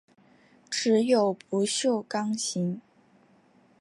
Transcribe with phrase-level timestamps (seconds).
[0.67, 2.81] 只有不锈钢型。